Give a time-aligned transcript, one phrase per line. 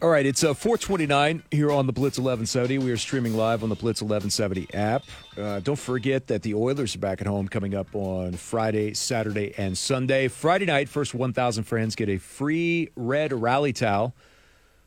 [0.00, 2.78] All right, it's uh, 429 here on the Blitz 1170.
[2.78, 5.02] We are streaming live on the Blitz 1170 app.
[5.36, 9.52] Uh, don't forget that the Oilers are back at home coming up on Friday, Saturday,
[9.58, 10.28] and Sunday.
[10.28, 14.14] Friday night, first 1,000 friends get a free red rally towel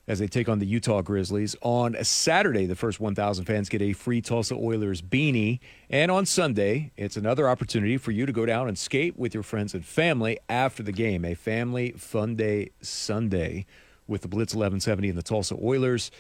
[0.08, 1.57] as they take on the Utah Grizzlies.
[1.62, 5.59] On Saturday, the first 1,000 fans get a free Tulsa Oilers beanie.
[5.89, 9.43] And on Sunday, it's another opportunity for you to go down and skate with your
[9.43, 11.25] friends and family after the game.
[11.25, 13.66] A family fun day Sunday
[14.12, 16.11] with the Blitz 1170 and the Tulsa Oilers.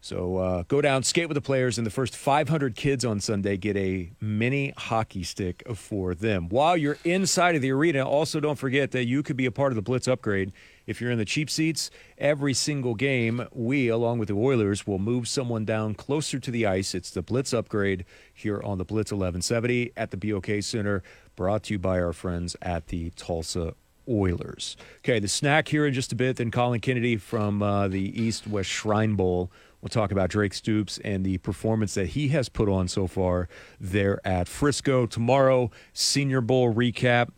[0.00, 3.56] So uh, go down, skate with the players, and the first 500 kids on Sunday
[3.56, 6.48] get a mini hockey stick for them.
[6.48, 9.72] While you're inside of the arena, also don't forget that you could be a part
[9.72, 10.52] of the Blitz upgrade.
[10.86, 15.00] If you're in the cheap seats, every single game, we, along with the Oilers, will
[15.00, 16.94] move someone down closer to the ice.
[16.94, 21.02] It's the Blitz upgrade here on the Blitz 1170 at the BOK Center,
[21.34, 23.74] brought to you by our friends at the Tulsa
[24.08, 24.76] Oilers.
[24.98, 26.36] Okay, the snack here in just a bit.
[26.36, 29.50] Then Colin Kennedy from uh, the East West Shrine Bowl.
[29.80, 33.48] We'll talk about Drake Stoops and the performance that he has put on so far
[33.80, 35.06] there at Frisco.
[35.06, 37.28] Tomorrow, Senior Bowl recap.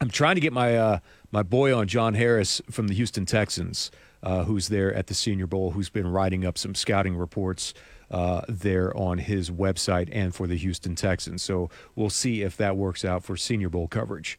[0.00, 0.98] I'm trying to get my uh,
[1.30, 3.90] my boy on John Harris from the Houston Texans,
[4.22, 7.74] uh, who's there at the Senior Bowl, who's been writing up some scouting reports.
[8.10, 11.42] Uh, there on his website and for the Houston Texans.
[11.42, 14.38] So we'll see if that works out for Senior Bowl coverage.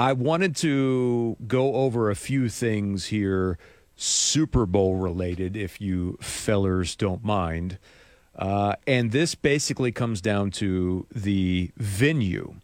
[0.00, 3.58] I wanted to go over a few things here,
[3.96, 7.76] Super Bowl related, if you fellers don't mind.
[8.34, 12.54] Uh, and this basically comes down to the venue,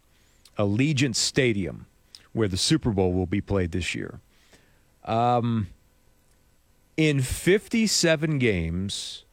[0.57, 1.85] Allegiant Stadium,
[2.33, 4.19] where the Super Bowl will be played this year.
[5.05, 5.67] Um,
[6.97, 9.25] in 57 games,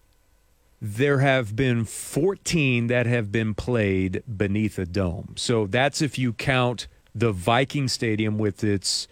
[0.78, 5.32] there have been 14 that have been played beneath a dome.
[5.38, 9.08] So that's if you count the Viking Stadium with its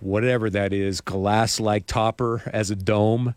[0.00, 3.34] whatever that is, glass like topper as a dome.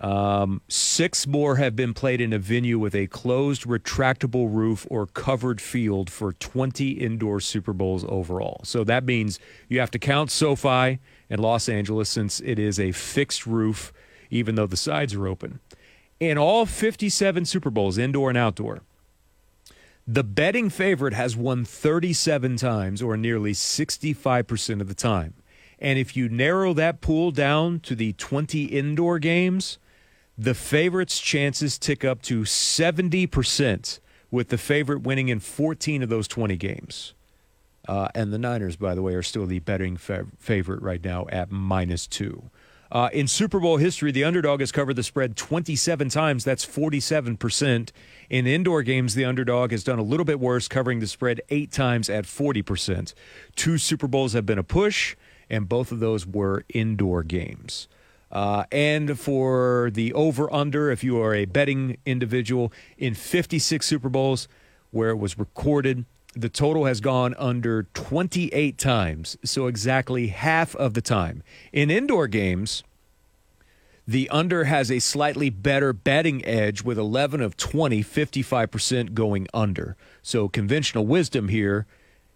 [0.00, 5.06] Um, six more have been played in a venue with a closed, retractable roof or
[5.06, 8.60] covered field for 20 indoor Super Bowls overall.
[8.64, 9.38] So that means
[9.68, 10.98] you have to count SoFi
[11.30, 13.92] and Los Angeles since it is a fixed roof,
[14.28, 15.60] even though the sides are open.
[16.18, 18.80] In all 57 Super Bowls, indoor and outdoor,
[20.06, 25.34] the betting favorite has won 37 times, or nearly 65% of the time.
[25.78, 29.78] And if you narrow that pool down to the 20 indoor games,
[30.36, 34.00] the favorite's chances tick up to 70%,
[34.32, 37.14] with the favorite winning in 14 of those 20 games.
[37.86, 41.26] Uh, and the Niners, by the way, are still the betting fa- favorite right now
[41.30, 42.50] at minus two.
[42.92, 46.44] Uh, in Super Bowl history, the underdog has covered the spread 27 times.
[46.44, 47.90] That's 47%.
[48.28, 51.72] In indoor games, the underdog has done a little bit worse, covering the spread eight
[51.72, 53.14] times at 40%.
[53.56, 55.16] Two Super Bowls have been a push,
[55.48, 57.88] and both of those were indoor games.
[58.30, 64.10] Uh, and for the over under, if you are a betting individual, in 56 Super
[64.10, 64.48] Bowls
[64.90, 66.04] where it was recorded,
[66.34, 71.42] the total has gone under 28 times, so exactly half of the time.
[71.72, 72.82] In indoor games,
[74.06, 79.96] the under has a slightly better betting edge with 11 of 20, 55% going under.
[80.22, 81.86] So conventional wisdom here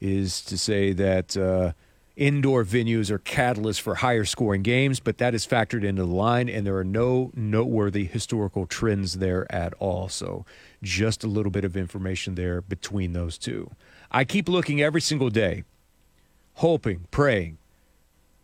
[0.00, 1.72] is to say that uh,
[2.16, 6.48] indoor venues are catalysts for higher scoring games, but that is factored into the line,
[6.48, 10.08] and there are no noteworthy historical trends there at all.
[10.08, 10.44] So
[10.86, 13.70] just a little bit of information there between those two.
[14.10, 15.64] I keep looking every single day,
[16.54, 17.58] hoping, praying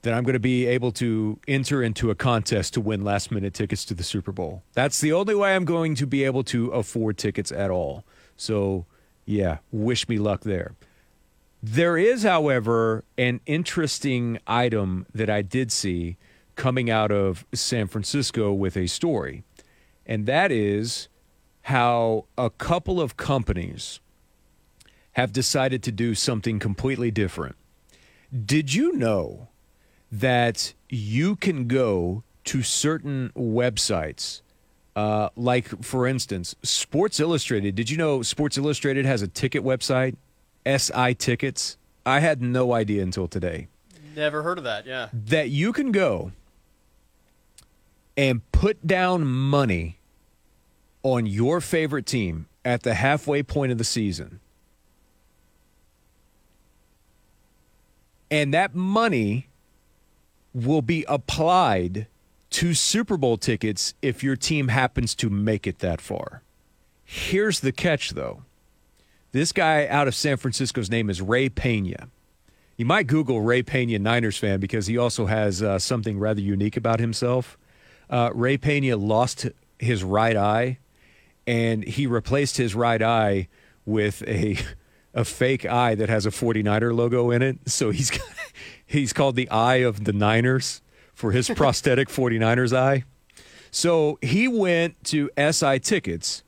[0.02, 3.54] that I'm going to be able to enter into a contest to win last minute
[3.54, 4.64] tickets to the Super Bowl.
[4.74, 8.04] That's the only way I'm going to be able to afford tickets at all.
[8.36, 8.84] So,
[9.24, 10.74] yeah, wish me luck there.
[11.62, 16.16] There is, however, an interesting item that I did see
[16.56, 19.44] coming out of San Francisco with a story,
[20.04, 21.06] and that is
[21.62, 24.00] how a couple of companies
[25.12, 27.56] have decided to do something completely different.
[28.44, 29.48] Did you know
[30.10, 34.40] that you can go to certain websites?
[34.96, 37.74] Uh, like, for instance, Sports Illustrated.
[37.74, 40.16] Did you know Sports Illustrated has a ticket website?
[40.66, 41.76] SI Tickets.
[42.04, 43.68] I had no idea until today.
[44.16, 45.08] Never heard of that, yeah.
[45.12, 46.32] That you can go
[48.16, 49.98] and put down money
[51.02, 54.40] on your favorite team at the halfway point of the season
[58.32, 59.48] And that money
[60.54, 62.06] will be applied
[62.48, 66.42] to Super Bowl tickets if your team happens to make it that far.
[67.04, 68.44] Here's the catch, though.
[69.32, 72.08] This guy out of San Francisco's name is Ray Pena.
[72.78, 76.78] You might Google Ray Pena Niners fan because he also has uh, something rather unique
[76.78, 77.58] about himself.
[78.08, 79.46] Uh, Ray Pena lost
[79.78, 80.78] his right eye,
[81.46, 83.48] and he replaced his right eye
[83.84, 84.56] with a
[85.14, 87.58] a fake eye that has a 49er logo in it.
[87.66, 88.10] So he's
[88.86, 90.82] he's called the Eye of the Niners
[91.14, 93.04] for his prosthetic 49ers eye.
[93.70, 96.42] So he went to SI Tickets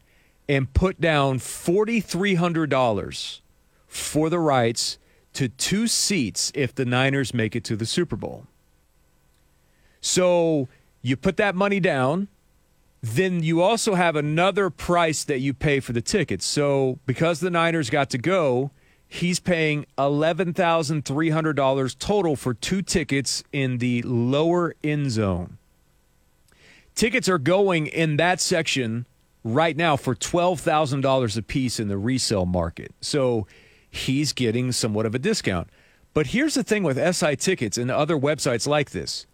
[0.49, 3.41] and put down $4,300
[3.87, 4.99] for the rights
[5.32, 8.46] to two seats if the Niners make it to the Super Bowl.
[10.02, 10.69] So
[11.00, 12.29] you put that money down,
[13.05, 16.47] then you also have another price that you pay for the tickets.
[16.47, 18.71] So because the Niners got to go,
[19.06, 25.59] he's paying $11,300 total for two tickets in the lower end zone.
[26.95, 29.05] Tickets are going in that section
[29.43, 32.95] right now for $12,000 a piece in the resale market.
[33.03, 33.47] So
[33.91, 35.69] he's getting somewhat of a discount.
[36.15, 39.27] But here's the thing with SI tickets and other websites like this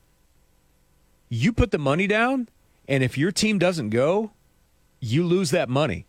[1.29, 2.49] you put the money down,
[2.91, 4.33] and if your team doesn't go,
[4.99, 6.07] you lose that money.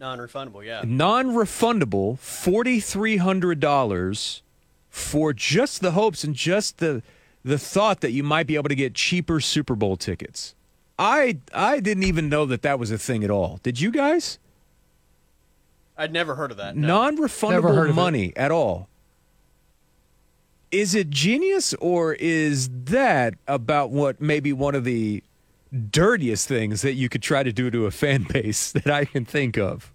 [0.00, 0.80] Non refundable, yeah.
[0.84, 4.40] Non refundable, $4,300
[4.88, 7.02] for just the hopes and just the,
[7.44, 10.54] the thought that you might be able to get cheaper Super Bowl tickets.
[10.98, 13.58] I I didn't even know that that was a thing at all.
[13.62, 14.38] Did you guys?
[15.96, 16.76] I'd never heard of that.
[16.76, 16.88] No.
[16.88, 18.88] Non-refundable money at all.
[20.70, 25.22] Is it genius or is that about what maybe one of the
[25.72, 29.24] dirtiest things that you could try to do to a fan base that I can
[29.24, 29.92] think of?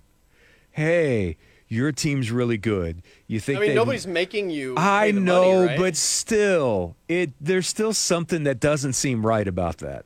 [0.71, 1.37] Hey,
[1.67, 3.01] your team's really good.
[3.27, 3.57] You think?
[3.57, 4.75] I mean, they, nobody's making you.
[4.77, 5.79] I know, money, right?
[5.79, 10.05] but still, it there's still something that doesn't seem right about that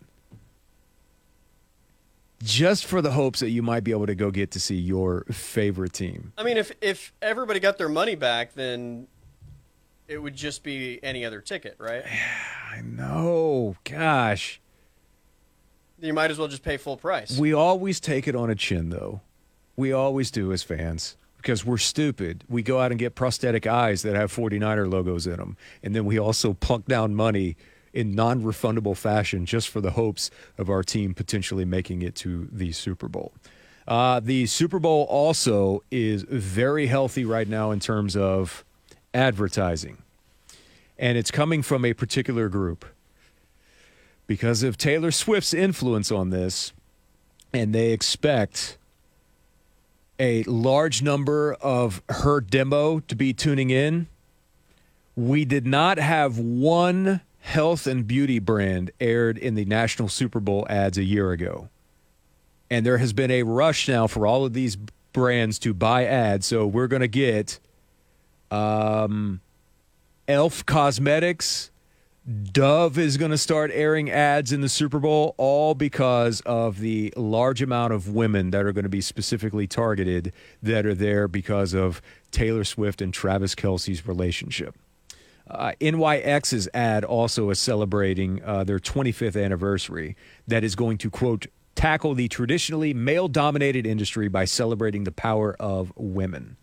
[2.43, 5.25] just for the hopes that you might be able to go get to see your
[5.25, 6.33] favorite team.
[6.37, 9.07] I mean, if if everybody got their money back, then
[10.07, 12.03] it would just be any other ticket, right?
[12.71, 13.75] I know.
[13.83, 14.61] Gosh.
[16.01, 17.37] You might as well just pay full price.
[17.37, 19.21] We always take it on a chin, though.
[19.75, 22.43] We always do as fans because we're stupid.
[22.49, 25.57] We go out and get prosthetic eyes that have 49er logos in them.
[25.83, 27.55] And then we also plunk down money
[27.93, 32.47] in non refundable fashion just for the hopes of our team potentially making it to
[32.51, 33.33] the Super Bowl.
[33.87, 38.63] Uh, the Super Bowl also is very healthy right now in terms of
[39.13, 39.97] advertising,
[40.97, 42.85] and it's coming from a particular group
[44.29, 46.71] because of Taylor Swift's influence on this,
[47.51, 48.77] and they expect
[50.19, 54.05] a large number of her demo to be tuning in.
[55.15, 60.67] We did not have one health and beauty brand aired in the national Super Bowl
[60.69, 61.69] ads a year ago.
[62.69, 64.77] And there has been a rush now for all of these
[65.11, 66.45] brands to buy ads.
[66.45, 67.57] So we're going to get
[68.51, 69.39] um,
[70.27, 71.71] Elf Cosmetics.
[72.27, 77.13] Dove is going to start airing ads in the Super Bowl, all because of the
[77.15, 81.73] large amount of women that are going to be specifically targeted that are there because
[81.73, 82.01] of
[82.31, 84.75] Taylor Swift and Travis Kelce's relationship.
[85.49, 90.15] Uh, NYX's ad also is celebrating uh, their 25th anniversary
[90.47, 95.55] that is going to, quote, tackle the traditionally male dominated industry by celebrating the power
[95.59, 96.57] of women.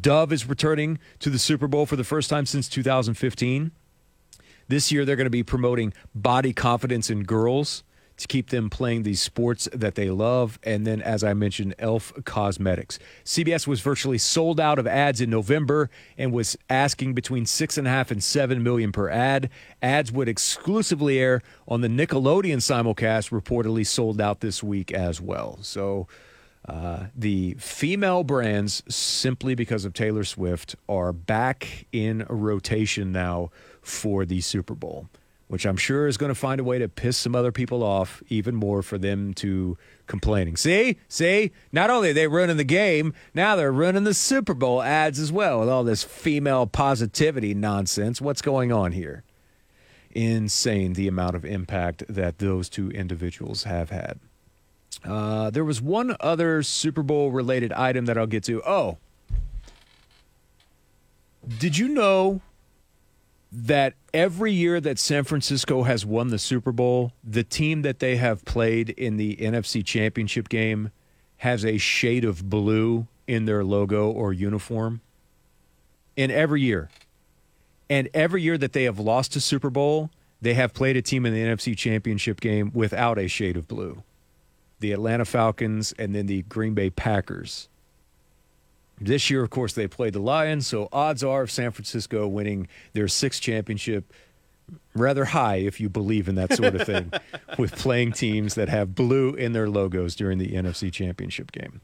[0.00, 3.70] Dove is returning to the Super Bowl for the first time since 2015.
[4.68, 7.84] This year, they're going to be promoting body confidence in girls
[8.16, 10.58] to keep them playing these sports that they love.
[10.62, 12.98] And then, as I mentioned, Elf Cosmetics.
[13.24, 17.86] CBS was virtually sold out of ads in November and was asking between six and
[17.86, 19.50] a half and seven million per ad.
[19.82, 25.58] Ads would exclusively air on the Nickelodeon simulcast, reportedly sold out this week as well.
[25.62, 26.06] So.
[26.66, 33.50] Uh, the female brands, simply because of Taylor Swift, are back in rotation now
[33.82, 35.08] for the Super Bowl
[35.48, 38.22] which I'm sure is going to find a way to piss some other people off
[38.28, 40.56] even more for them to complaining.
[40.56, 44.82] See, see, not only are they running the game, now they're running the Super Bowl
[44.82, 48.20] ads as well with all this female positivity nonsense.
[48.20, 49.22] What's going on here?
[50.10, 54.18] Insane the amount of impact that those two individuals have had.
[55.04, 58.62] Uh, there was one other Super Bowl related item that I'll get to.
[58.62, 58.98] Oh,
[61.58, 62.40] did you know
[63.52, 68.16] that every year that San Francisco has won the Super Bowl, the team that they
[68.16, 70.90] have played in the NFC Championship game
[71.38, 75.00] has a shade of blue in their logo or uniform.
[76.16, 76.90] In every year.
[77.90, 80.10] And every year that they have lost a Super Bowl,
[80.40, 84.02] they have played a team in the NFC Championship game without a shade of blue.
[84.80, 87.68] The Atlanta Falcons and then the Green Bay Packers.
[89.00, 92.68] This year, of course, they played the Lions, so odds are of San Francisco winning
[92.92, 94.12] their sixth championship
[94.94, 97.12] rather high if you believe in that sort of thing
[97.58, 101.80] with playing teams that have blue in their logos during the NFC Championship game.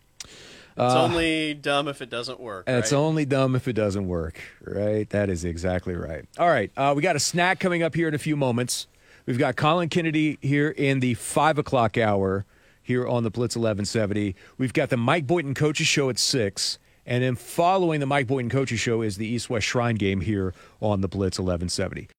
[0.77, 2.65] It's only dumb if it doesn't work.
[2.67, 2.99] It's right?
[2.99, 5.09] only dumb if it doesn't work, right?
[5.11, 6.25] That is exactly right.
[6.39, 8.87] All right, uh, we got a snack coming up here in a few moments.
[9.27, 12.47] We've got Colin Kennedy here in the five o'clock hour
[12.91, 14.35] here on the Blitz 1170.
[14.59, 16.77] We've got the Mike Boynton Coaches Show at six.
[17.07, 20.53] And then following the Mike Boynton Coaches Show is the East West Shrine game here
[20.81, 22.09] on the Blitz 1170.